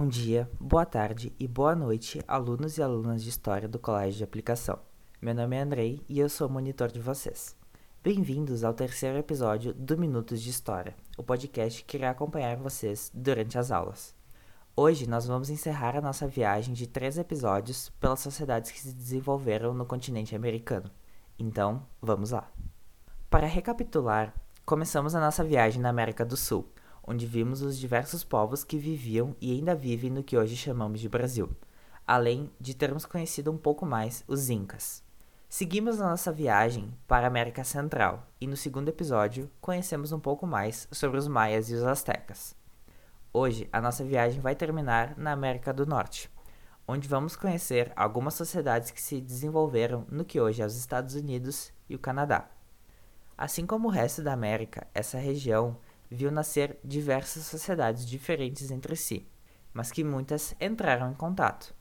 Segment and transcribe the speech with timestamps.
[0.00, 4.24] Bom dia, boa tarde e boa noite, alunos e alunas de História do Colégio de
[4.24, 4.78] Aplicação.
[5.20, 7.54] Meu nome é Andrei e eu sou monitor de vocês.
[8.02, 13.58] Bem-vindos ao terceiro episódio do Minutos de História, o podcast que irá acompanhar vocês durante
[13.58, 14.14] as aulas.
[14.74, 19.74] Hoje nós vamos encerrar a nossa viagem de três episódios pelas sociedades que se desenvolveram
[19.74, 20.90] no continente americano.
[21.38, 22.50] Então, vamos lá.
[23.28, 24.32] Para recapitular,
[24.64, 26.66] começamos a nossa viagem na América do Sul
[27.06, 31.08] onde vimos os diversos povos que viviam e ainda vivem no que hoje chamamos de
[31.08, 31.50] Brasil,
[32.06, 35.02] além de termos conhecido um pouco mais os Incas.
[35.48, 40.46] Seguimos a nossa viagem para a América Central e no segundo episódio conhecemos um pouco
[40.46, 42.54] mais sobre os Maias e os Aztecas.
[43.32, 46.30] Hoje a nossa viagem vai terminar na América do Norte,
[46.86, 51.72] onde vamos conhecer algumas sociedades que se desenvolveram no que hoje é os Estados Unidos
[51.88, 52.48] e o Canadá.
[53.36, 55.76] Assim como o resto da América, essa região
[56.10, 59.28] viu nascer diversas sociedades diferentes entre si,
[59.72, 61.74] mas que muitas entraram em contato.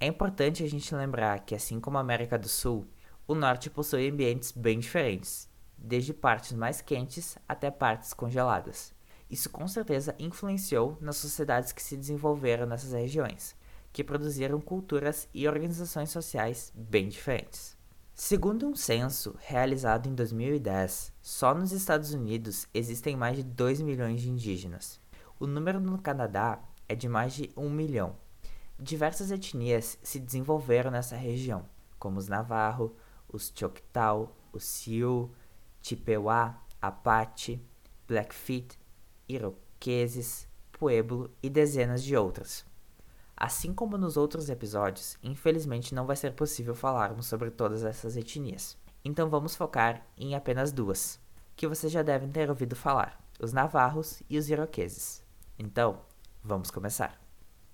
[0.00, 2.86] É importante a gente lembrar que, assim como a América do Sul,
[3.26, 8.94] o Norte possui ambientes bem diferentes, desde partes mais quentes até partes congeladas.
[9.30, 13.56] Isso com certeza influenciou nas sociedades que se desenvolveram nessas regiões,
[13.92, 17.76] que produziram culturas e organizações sociais bem diferentes.
[18.16, 24.22] Segundo um censo realizado em 2010, só nos Estados Unidos existem mais de 2 milhões
[24.22, 25.00] de indígenas.
[25.40, 28.14] O número no Canadá é de mais de 1 milhão.
[28.78, 32.94] Diversas etnias se desenvolveram nessa região, como os Navarro,
[33.28, 35.28] os Choctaw, os Sioux,
[35.82, 37.60] Chippewa, Apache,
[38.06, 38.78] Blackfeet,
[39.28, 42.64] Iroqueses, Pueblo e dezenas de outras.
[43.36, 48.76] Assim como nos outros episódios, infelizmente não vai ser possível falarmos sobre todas essas etnias.
[49.04, 51.20] Então vamos focar em apenas duas,
[51.56, 55.24] que vocês já devem ter ouvido falar: os navarros e os iroqueses.
[55.58, 56.00] Então,
[56.42, 57.20] vamos começar.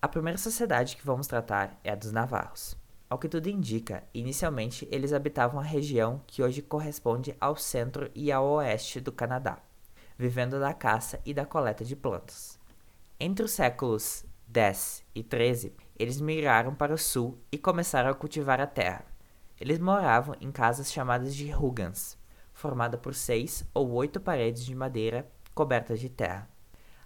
[0.02, 2.76] A primeira sociedade que vamos tratar é a dos navarros.
[3.08, 8.30] Ao que tudo indica, inicialmente eles habitavam a região que hoje corresponde ao centro e
[8.32, 9.58] ao oeste do Canadá,
[10.16, 12.58] vivendo da caça e da coleta de plantas.
[13.18, 18.60] Entre os séculos 10 e 13, eles migraram para o sul e começaram a cultivar
[18.60, 19.04] a terra.
[19.60, 22.18] Eles moravam em casas chamadas de hugans,
[22.52, 26.50] formada por seis ou oito paredes de madeira cobertas de terra.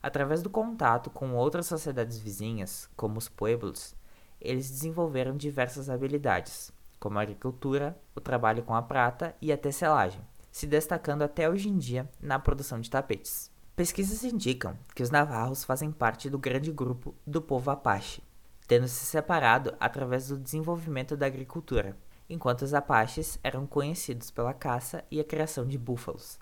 [0.02, 3.94] Através do contato com outras sociedades vizinhas, como os pueblos,
[4.40, 10.22] eles desenvolveram diversas habilidades, como a agricultura, o trabalho com a prata e a tecelagem,
[10.50, 13.52] se destacando até hoje em dia na produção de tapetes.
[13.76, 18.22] Pesquisas indicam que os navarros fazem parte do grande grupo do povo Apache,
[18.68, 21.96] tendo se separado através do desenvolvimento da agricultura,
[22.30, 26.38] enquanto os Apaches eram conhecidos pela caça e a criação de búfalos,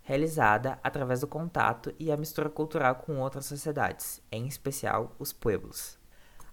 [0.00, 5.96] realizada através do contato e a mistura cultural com outras sociedades, em especial os pueblos.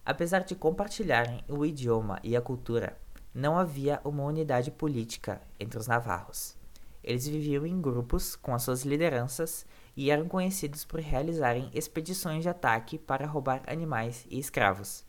[0.06, 2.96] Apesar de compartilharem o idioma e a cultura,
[3.34, 6.56] não havia uma unidade política entre os navarros.
[7.04, 9.66] Eles viviam em grupos com as suas lideranças
[10.00, 15.04] e eram conhecidos por realizarem expedições de ataque para roubar animais e escravos.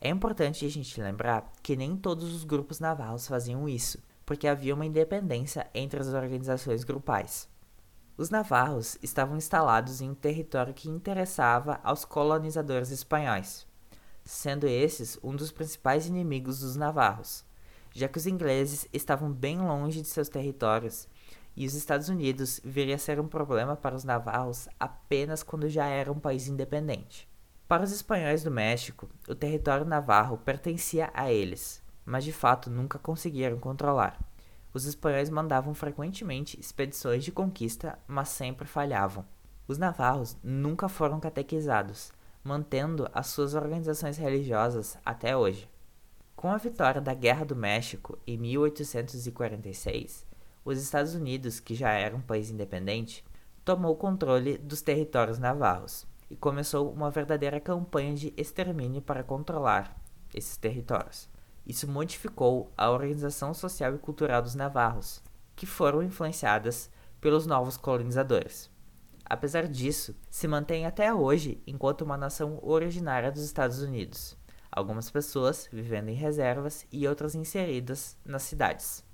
[0.00, 4.76] É importante a gente lembrar que nem todos os grupos navarros faziam isso, porque havia
[4.76, 7.48] uma independência entre as organizações grupais.
[8.16, 13.66] Os navarros estavam instalados em um território que interessava aos colonizadores espanhóis,
[14.24, 17.44] sendo esses um dos principais inimigos dos navarros,
[17.92, 21.08] já que os ingleses estavam bem longe de seus territórios
[21.58, 25.86] e os Estados Unidos viria a ser um problema para os navarros apenas quando já
[25.86, 27.28] era um país independente.
[27.66, 32.96] Para os espanhóis do México, o território navarro pertencia a eles, mas de fato nunca
[32.96, 34.20] conseguiram controlar.
[34.72, 39.24] Os espanhóis mandavam frequentemente expedições de conquista, mas sempre falhavam.
[39.66, 42.12] Os navarros nunca foram catequizados,
[42.44, 45.68] mantendo as suas organizações religiosas até hoje.
[46.36, 50.27] Com a vitória da Guerra do México em 1846,
[50.70, 53.24] os Estados Unidos, que já era um país independente,
[53.64, 59.96] tomou o controle dos territórios navarros e começou uma verdadeira campanha de extermínio para controlar
[60.34, 61.28] esses territórios.
[61.66, 65.22] Isso modificou a organização social e cultural dos navarros,
[65.54, 66.90] que foram influenciadas
[67.20, 68.70] pelos novos colonizadores.
[69.24, 74.36] Apesar disso, se mantém até hoje enquanto uma nação originária dos Estados Unidos,
[74.72, 79.07] algumas pessoas vivendo em reservas e outras inseridas nas cidades.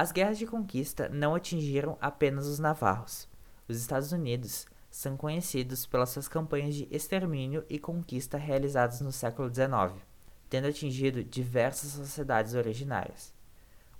[0.00, 3.28] As guerras de conquista não atingiram apenas os navarros.
[3.68, 9.54] Os Estados Unidos são conhecidos pelas suas campanhas de extermínio e conquista realizadas no século
[9.54, 10.02] XIX,
[10.48, 13.34] tendo atingido diversas sociedades originárias.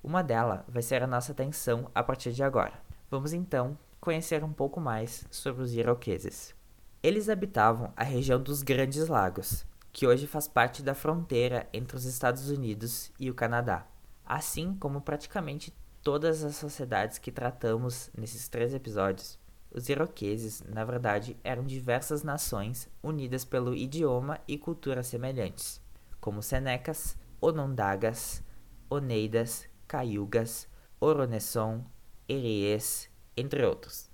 [0.03, 2.81] Uma delas vai ser a nossa atenção a partir de agora.
[3.11, 6.55] Vamos então conhecer um pouco mais sobre os iroqueses.
[7.03, 12.07] Eles habitavam a região dos Grandes Lagos, que hoje faz parte da fronteira entre os
[12.07, 13.87] Estados Unidos e o Canadá,
[14.25, 19.39] assim como praticamente todas as sociedades que tratamos nesses três episódios.
[19.73, 25.81] Os iroqueses, na verdade, eram diversas nações unidas pelo idioma e cultura semelhantes,
[26.21, 28.43] como Senecas, Onondagas,
[28.89, 30.67] Oneidas, Cayugas,
[30.99, 31.85] Oronesson,
[32.29, 34.11] Eriês, entre outros.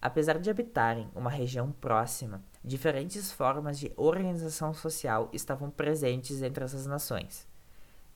[0.00, 6.86] Apesar de habitarem uma região próxima, diferentes formas de organização social estavam presentes entre essas
[6.86, 7.48] nações,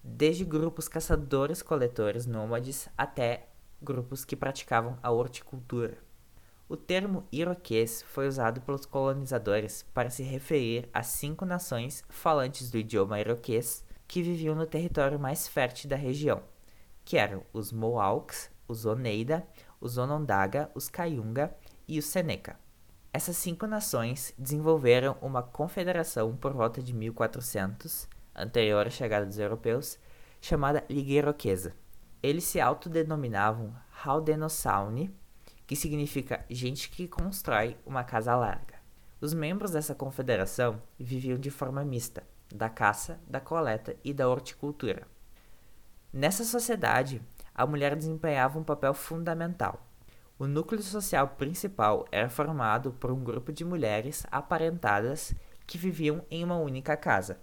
[0.02, 3.48] desde grupos caçadores-coletores nômades até
[3.80, 5.98] grupos que praticavam a horticultura.
[6.68, 12.78] O termo iroquês foi usado pelos colonizadores para se referir a cinco nações falantes do
[12.78, 16.42] idioma iroquês que viviam no território mais fértil da região,
[17.04, 19.46] que eram os Mohawks, os Oneida,
[19.80, 21.54] os Onondaga, os Cayunga
[21.86, 22.58] e os Seneca.
[23.12, 29.98] Essas cinco nações desenvolveram uma confederação por volta de 1400, anterior à chegada dos europeus,
[30.40, 31.74] chamada Liga Iroquesa.
[32.22, 33.74] Eles se autodenominavam
[34.04, 35.14] Haudenosaunee,
[35.66, 38.74] que significa gente que constrói uma casa larga.
[39.20, 45.06] Os membros dessa confederação viviam de forma mista, da caça, da coleta e da horticultura.
[46.12, 47.22] Nessa sociedade,
[47.54, 49.86] a mulher desempenhava um papel fundamental.
[50.38, 55.34] O núcleo social principal era formado por um grupo de mulheres aparentadas
[55.66, 57.40] que viviam em uma única casa.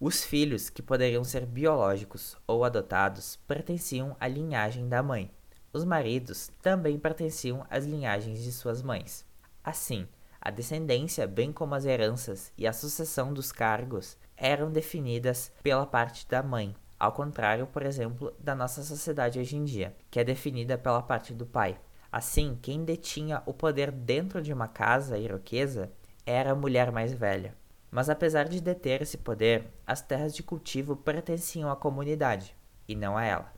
[0.00, 5.30] Os filhos, que poderiam ser biológicos ou adotados, pertenciam à linhagem da mãe.
[5.74, 9.26] Os maridos também pertenciam às linhagens de suas mães.
[9.62, 10.08] Assim,
[10.40, 16.26] a descendência, bem como as heranças e a sucessão dos cargos, eram definidas pela parte
[16.26, 20.78] da mãe, ao contrário, por exemplo, da nossa sociedade hoje em dia, que é definida
[20.78, 21.78] pela parte do pai.
[22.10, 25.92] Assim, quem detinha o poder dentro de uma casa iroquesa
[26.24, 27.54] era a mulher mais velha.
[27.90, 32.56] Mas apesar de deter esse poder, as terras de cultivo pertenciam à comunidade,
[32.86, 33.52] e não a ela.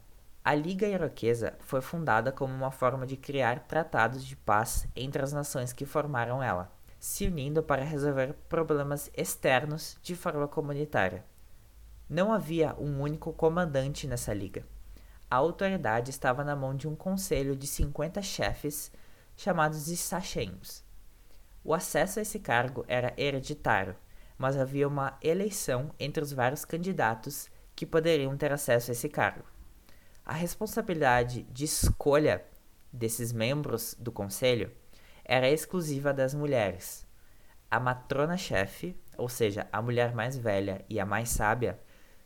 [0.44, 5.32] A Liga Iroquesa foi fundada como uma forma de criar tratados de paz entre as
[5.32, 11.24] nações que formaram ela, se unindo para resolver problemas externos de forma comunitária.
[12.08, 14.66] Não havia um único comandante nessa liga.
[15.30, 18.90] A autoridade estava na mão de um conselho de 50 chefes,
[19.36, 20.84] chamados de sachenhos.
[21.64, 23.96] O acesso a esse cargo era hereditário,
[24.42, 29.44] mas havia uma eleição entre os vários candidatos que poderiam ter acesso a esse cargo.
[30.26, 32.44] A responsabilidade de escolha
[32.92, 34.72] desses membros do conselho
[35.24, 37.06] era exclusiva das mulheres.
[37.70, 41.78] A matrona-chefe, ou seja, a mulher mais velha e a mais sábia,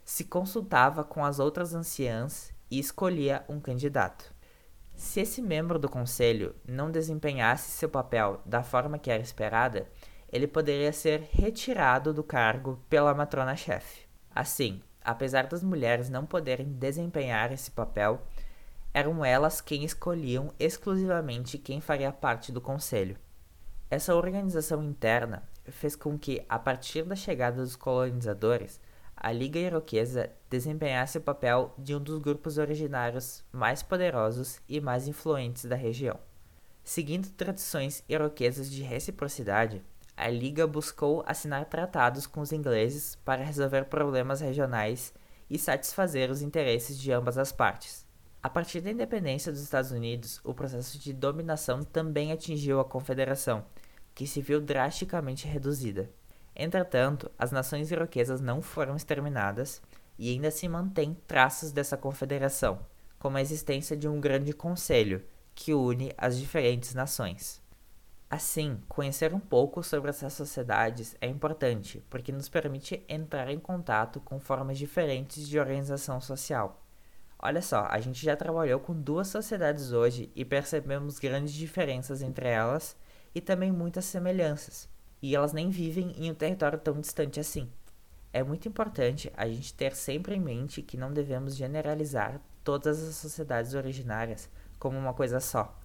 [0.02, 4.34] se consultava com as outras anciãs e escolhia um candidato.
[4.94, 9.86] Se esse membro do conselho não desempenhasse seu papel da forma que era esperada,
[10.36, 14.06] ele poderia ser retirado do cargo pela matrona-chefe.
[14.34, 18.22] Assim, apesar das mulheres não poderem desempenhar esse papel,
[18.92, 23.16] eram elas quem escolhiam exclusivamente quem faria parte do conselho.
[23.90, 28.80] Essa organização interna fez com que, a partir da chegada dos colonizadores,
[29.16, 35.08] a Liga Iroquesa desempenhasse o papel de um dos grupos originários mais poderosos e mais
[35.08, 36.18] influentes da região.
[36.84, 39.82] Seguindo tradições iroquesas de reciprocidade,
[40.16, 45.12] a Liga buscou assinar tratados com os ingleses para resolver problemas regionais
[45.50, 48.06] e satisfazer os interesses de ambas as partes.
[48.42, 53.64] A partir da independência dos Estados Unidos, o processo de dominação também atingiu a Confederação,
[54.14, 56.10] que se viu drasticamente reduzida.
[56.54, 59.82] Entretanto, as nações iroquesas não foram exterminadas
[60.18, 62.78] e ainda se mantêm traços dessa confederação,
[63.18, 65.22] como a existência de um grande conselho
[65.54, 67.65] que une as diferentes nações.
[68.28, 74.20] Assim, conhecer um pouco sobre essas sociedades é importante, porque nos permite entrar em contato
[74.20, 76.82] com formas diferentes de organização social.
[77.38, 82.48] Olha só, a gente já trabalhou com duas sociedades hoje e percebemos grandes diferenças entre
[82.48, 82.96] elas
[83.34, 84.88] e também muitas semelhanças
[85.22, 87.70] e elas nem vivem em um território tão distante assim.
[88.32, 93.14] É muito importante a gente ter sempre em mente que não devemos generalizar todas as
[93.16, 95.78] sociedades originárias como uma coisa só.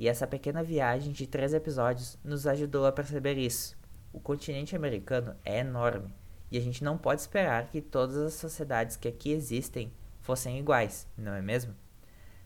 [0.00, 3.76] E essa pequena viagem de três episódios nos ajudou a perceber isso.
[4.14, 6.14] O continente americano é enorme
[6.50, 9.92] e a gente não pode esperar que todas as sociedades que aqui existem
[10.22, 11.74] fossem iguais, não é mesmo?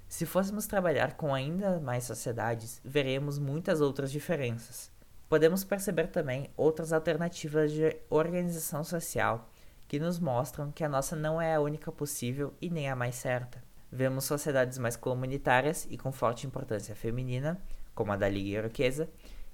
[0.08, 4.90] Se fôssemos trabalhar com ainda mais sociedades, veremos muitas outras diferenças.
[5.28, 9.48] Podemos perceber também outras alternativas de organização social
[9.86, 13.14] que nos mostram que a nossa não é a única possível e nem a mais
[13.14, 13.62] certa.
[13.96, 17.62] Vemos sociedades mais comunitárias e com forte importância feminina,
[17.94, 19.08] como a da Liga Iroquesa,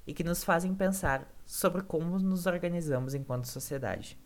[0.06, 4.18] e que nos fazem pensar sobre como nos organizamos enquanto sociedade.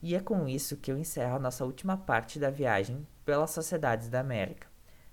[0.00, 4.08] E é com isso que eu encerro a nossa última parte da viagem pelas sociedades
[4.08, 4.68] da América.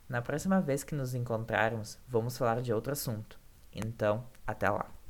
[0.08, 3.40] Na próxima vez que nos encontrarmos, vamos falar de outro assunto.
[3.74, 5.04] Então, até lá!